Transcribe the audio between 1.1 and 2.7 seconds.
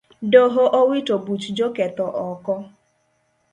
buch joketho oko